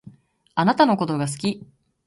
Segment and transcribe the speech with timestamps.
[0.55, 1.61] あなたのことが好き。